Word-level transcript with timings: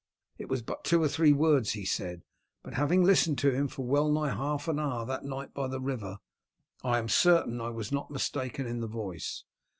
It 0.39 0.49
was 0.49 0.63
but 0.63 0.83
two 0.83 1.03
or 1.03 1.07
three 1.07 1.31
words 1.31 1.73
he 1.73 1.85
said, 1.85 2.23
but 2.63 2.73
having 2.73 3.03
listened 3.03 3.37
to 3.37 3.53
him 3.53 3.67
for 3.67 3.85
well 3.85 4.11
nigh 4.11 4.31
half 4.33 4.67
an 4.67 4.79
hour 4.79 5.05
that 5.05 5.25
night 5.25 5.53
by 5.53 5.67
the 5.67 5.79
river, 5.79 6.17
I 6.83 6.97
am 6.97 7.07
certain 7.07 7.61
I 7.61 7.69
was 7.69 7.91
not 7.91 8.09
mistaken 8.09 8.65
in 8.65 8.79
the 8.79 8.87
voice. 8.87 9.43